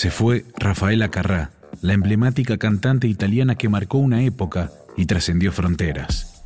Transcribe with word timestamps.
Se 0.00 0.10
fue 0.10 0.46
Rafaela 0.58 1.10
Carrà, 1.10 1.50
la 1.82 1.92
emblemática 1.92 2.56
cantante 2.56 3.06
italiana 3.06 3.56
que 3.56 3.68
marcó 3.68 3.98
una 3.98 4.22
época 4.22 4.70
y 4.96 5.04
trascendió 5.04 5.52
fronteras. 5.52 6.42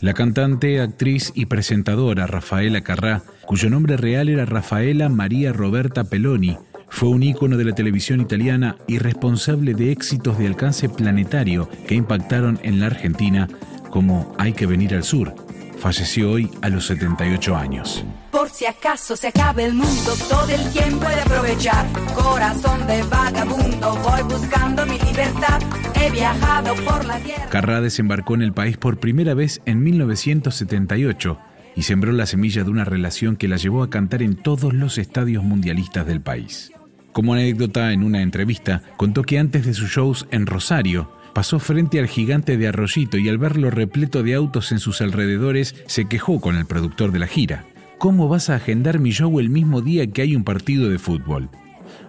La 0.00 0.12
cantante, 0.12 0.80
actriz 0.80 1.30
y 1.36 1.46
presentadora 1.46 2.26
Rafaela 2.26 2.82
Carrà, 2.82 3.22
cuyo 3.46 3.70
nombre 3.70 3.96
real 3.96 4.28
era 4.28 4.44
Rafaela 4.44 5.08
María 5.08 5.52
Roberta 5.52 6.02
Peloni, 6.02 6.58
fue 6.88 7.10
un 7.10 7.22
ícono 7.22 7.56
de 7.56 7.66
la 7.66 7.76
televisión 7.76 8.20
italiana 8.20 8.74
y 8.88 8.98
responsable 8.98 9.74
de 9.74 9.92
éxitos 9.92 10.36
de 10.36 10.48
alcance 10.48 10.88
planetario 10.88 11.68
que 11.86 11.94
impactaron 11.94 12.58
en 12.64 12.80
la 12.80 12.86
Argentina 12.86 13.46
como 13.88 14.34
Hay 14.36 14.52
que 14.52 14.66
venir 14.66 14.96
al 14.96 15.04
sur. 15.04 15.32
Falleció 15.78 16.32
hoy 16.32 16.50
a 16.60 16.68
los 16.68 16.86
78 16.86 17.56
años. 17.56 18.04
Por 18.32 18.50
si 18.50 18.66
acaso 18.66 19.16
se 19.16 19.28
acabe 19.28 19.64
el 19.64 19.74
mundo, 19.74 20.12
todo 20.28 20.48
el 20.50 20.70
tiempo 20.72 21.08
de 21.08 21.20
aprovechar. 21.20 21.86
Corazón 22.14 22.86
de 22.88 23.02
vagabundo, 23.04 23.96
voy 23.96 24.22
buscando 24.22 24.84
mi 24.86 24.98
libertad. 24.98 25.60
He 25.94 26.10
viajado 26.10 26.74
por 26.84 27.04
la 27.04 27.18
tierra. 27.20 27.46
Carrá 27.48 27.80
desembarcó 27.80 28.34
en 28.34 28.42
el 28.42 28.52
país 28.52 28.76
por 28.76 28.98
primera 28.98 29.34
vez 29.34 29.60
en 29.66 29.82
1978 29.84 31.38
y 31.76 31.82
sembró 31.82 32.10
la 32.10 32.26
semilla 32.26 32.64
de 32.64 32.70
una 32.70 32.84
relación 32.84 33.36
que 33.36 33.46
la 33.46 33.56
llevó 33.56 33.84
a 33.84 33.90
cantar 33.90 34.22
en 34.22 34.34
todos 34.34 34.74
los 34.74 34.98
estadios 34.98 35.44
mundialistas 35.44 36.06
del 36.06 36.20
país. 36.20 36.72
Como 37.12 37.34
anécdota, 37.34 37.92
en 37.92 38.02
una 38.02 38.22
entrevista, 38.22 38.82
contó 38.96 39.22
que 39.22 39.38
antes 39.38 39.64
de 39.64 39.74
sus 39.74 39.90
shows 39.90 40.26
en 40.32 40.46
Rosario, 40.46 41.10
pasó 41.38 41.60
frente 41.60 42.00
al 42.00 42.08
gigante 42.08 42.56
de 42.56 42.66
Arroyito 42.66 43.16
y 43.16 43.28
al 43.28 43.38
verlo 43.38 43.70
repleto 43.70 44.24
de 44.24 44.34
autos 44.34 44.72
en 44.72 44.80
sus 44.80 45.00
alrededores, 45.00 45.76
se 45.86 46.06
quejó 46.08 46.40
con 46.40 46.56
el 46.56 46.66
productor 46.66 47.12
de 47.12 47.20
la 47.20 47.28
gira. 47.28 47.64
¿Cómo 47.96 48.26
vas 48.26 48.50
a 48.50 48.56
agendar 48.56 48.98
mi 48.98 49.12
show 49.12 49.38
el 49.38 49.48
mismo 49.48 49.80
día 49.80 50.04
que 50.08 50.22
hay 50.22 50.34
un 50.34 50.42
partido 50.42 50.88
de 50.88 50.98
fútbol? 50.98 51.48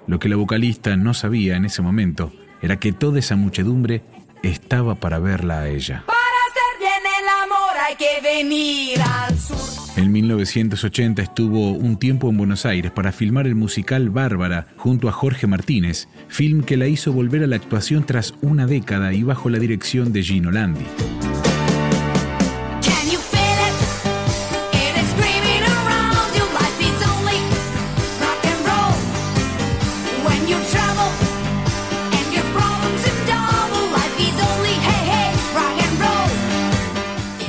Lo 0.08 0.18
que 0.18 0.30
la 0.30 0.36
vocalista 0.36 0.98
no 0.98 1.14
sabía 1.14 1.58
en 1.58 1.66
ese 1.66 1.84
momento 1.84 2.34
era 2.64 2.80
que 2.80 2.92
toda 2.92 3.20
esa 3.20 3.36
muchedumbre 3.36 4.02
estaba 4.42 4.96
para 4.96 5.20
verla 5.20 5.60
a 5.60 5.70
ella. 5.70 6.06
Para 6.08 6.18
hacer 6.18 6.80
bien 6.80 7.14
el 7.22 7.28
amor 7.44 7.78
hay 7.88 7.96
que 7.98 8.22
venir 8.24 9.00
al 9.00 9.38
sur. 9.38 9.79
En 10.00 10.14
1980 10.14 11.22
estuvo 11.22 11.72
un 11.72 11.98
tiempo 11.98 12.30
en 12.30 12.38
Buenos 12.38 12.66
Aires 12.66 12.90
para 12.90 13.12
filmar 13.12 13.48
el 13.48 13.56
musical 13.56 14.10
Bárbara 14.10 14.68
junto 14.78 15.10
a 15.10 15.12
Jorge 15.12 15.46
Martínez, 15.46 16.08
film 16.30 16.64
que 16.64 16.78
la 16.78 16.88
hizo 16.88 17.12
volver 17.12 17.44
a 17.44 17.48
la 17.48 17.58
actuación 17.58 18.06
tras 18.06 18.34
una 18.40 18.66
década 18.66 19.12
y 19.12 19.24
bajo 19.24 19.50
la 19.50 19.60
dirección 19.60 20.14
de 20.14 20.24
Gino 20.24 20.52
Landi. 20.52 20.86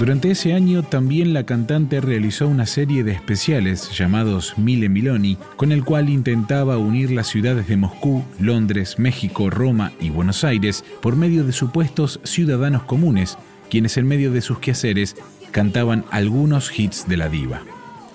Durante 0.01 0.31
ese 0.31 0.55
año 0.55 0.83
también 0.83 1.35
la 1.35 1.45
cantante 1.45 2.01
realizó 2.01 2.49
una 2.49 2.65
serie 2.65 3.05
de 3.05 3.13
especiales 3.13 3.91
llamados 3.91 4.57
Mille 4.57 4.89
Miloni, 4.89 5.37
con 5.57 5.73
el 5.73 5.85
cual 5.85 6.09
intentaba 6.09 6.79
unir 6.79 7.11
las 7.11 7.27
ciudades 7.27 7.69
de 7.69 7.77
Moscú, 7.77 8.25
Londres, 8.39 8.99
México, 8.99 9.51
Roma 9.51 9.93
y 10.01 10.09
Buenos 10.09 10.43
Aires 10.43 10.87
por 11.03 11.17
medio 11.17 11.45
de 11.45 11.53
supuestos 11.53 12.19
ciudadanos 12.25 12.85
comunes, 12.85 13.37
quienes 13.69 13.99
en 13.99 14.09
medio 14.09 14.33
de 14.33 14.41
sus 14.41 14.59
quehaceres 14.59 15.17
cantaban 15.51 16.07
algunos 16.11 16.73
hits 16.79 17.07
de 17.07 17.19
la 17.19 17.29
diva. 17.29 17.61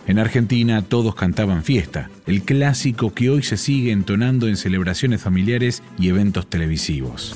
En 0.07 0.17
Argentina 0.17 0.81
todos 0.81 1.13
cantaban 1.13 1.63
fiesta, 1.63 2.09
el 2.25 2.41
clásico 2.41 3.13
que 3.13 3.29
hoy 3.29 3.43
se 3.43 3.57
sigue 3.57 3.91
entonando 3.91 4.47
en 4.47 4.57
celebraciones 4.57 5.21
familiares 5.21 5.83
y 5.99 6.09
eventos 6.09 6.47
televisivos. 6.47 7.35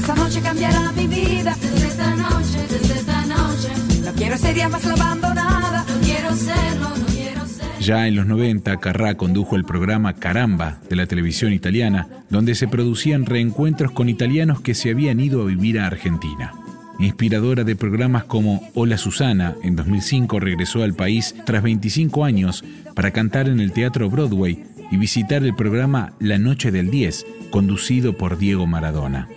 Esta 0.00 0.14
noche 0.14 0.40
cambiará 0.40 0.92
mi 0.92 1.06
vida. 1.06 1.54
Desde 1.60 1.86
esta 1.86 2.16
noche, 2.16 2.58
desde 2.70 2.94
esta 2.94 3.26
noche. 3.26 3.68
No 4.04 4.12
quiero 4.12 4.38
ser 4.38 4.56
ya 4.56 4.68
más 4.68 4.84
la 4.84 4.94
abandonada. 4.94 5.84
No 5.86 6.00
quiero 6.00 6.34
serlo, 6.34 6.88
no 6.88 7.06
quiero 7.06 7.46
ser. 7.46 7.66
Ya 7.80 8.08
en 8.08 8.16
los 8.16 8.26
90, 8.26 8.78
Carrá 8.78 9.16
condujo 9.16 9.56
el 9.56 9.64
programa 9.64 10.14
Caramba 10.14 10.78
de 10.88 10.96
la 10.96 11.06
televisión 11.06 11.52
italiana, 11.52 12.08
donde 12.30 12.54
se 12.54 12.66
producían 12.66 13.26
reencuentros 13.26 13.92
con 13.92 14.08
italianos 14.08 14.62
que 14.62 14.74
se 14.74 14.90
habían 14.90 15.20
ido 15.20 15.42
a 15.42 15.46
vivir 15.46 15.78
a 15.78 15.86
Argentina. 15.86 16.54
Inspiradora 16.98 17.64
de 17.64 17.76
programas 17.76 18.24
como 18.24 18.68
Hola 18.74 18.96
Susana, 18.96 19.54
en 19.62 19.76
2005 19.76 20.40
regresó 20.40 20.82
al 20.82 20.94
país 20.94 21.34
tras 21.44 21.62
25 21.62 22.24
años 22.24 22.64
para 22.94 23.10
cantar 23.10 23.48
en 23.48 23.60
el 23.60 23.72
Teatro 23.72 24.08
Broadway 24.08 24.64
y 24.90 24.96
visitar 24.96 25.44
el 25.44 25.54
programa 25.54 26.12
La 26.20 26.38
Noche 26.38 26.70
del 26.70 26.90
10, 26.90 27.26
conducido 27.50 28.16
por 28.16 28.38
Diego 28.38 28.66
Maradona. 28.66 29.28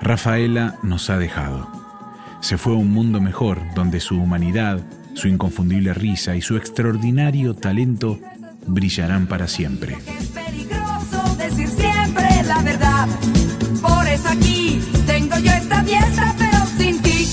Rafaela 0.00 0.76
nos 0.82 1.10
ha 1.10 1.18
dejado. 1.18 1.68
Se 2.40 2.56
fue 2.56 2.72
a 2.72 2.76
un 2.76 2.92
mundo 2.92 3.20
mejor 3.20 3.60
donde 3.74 4.00
su 4.00 4.16
humanidad, 4.20 4.80
su 5.14 5.28
inconfundible 5.28 5.92
risa 5.92 6.36
y 6.36 6.40
su 6.40 6.56
extraordinario 6.56 7.54
talento 7.54 8.20
brillarán 8.66 9.26
para 9.26 9.48
siempre. 9.48 9.98
Es 10.06 10.28
peligroso 10.28 11.36
decir 11.36 11.68
siempre 11.68 12.42
la 12.46 12.62
verdad. 12.62 13.08
Por 13.82 14.06
eso 14.06 14.28
aquí 14.28 14.80
tengo 15.06 15.36
yo 15.38 15.50
esta 15.52 15.82
fiesta, 15.82 16.34
pero 16.38 16.58
sin 16.76 17.02
ti. 17.02 17.26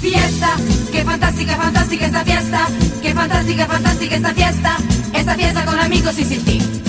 Fiesta, 0.00 0.50
qué 0.92 1.04
fantástica, 1.04 1.56
fantástica 1.56 2.06
esta 2.06 2.24
fiesta. 2.24 2.66
Qué 3.02 3.14
fantástica, 3.14 3.66
fantástica 3.66 4.16
esta 4.16 4.34
fiesta. 4.34 4.76
Esta 5.14 5.34
fiesta 5.34 5.64
con 5.64 5.80
amigos 5.80 6.18
y 6.18 6.24
sin 6.24 6.44
ti. 6.44 6.87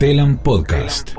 Telam 0.00 0.40
Podcast. 0.40 1.12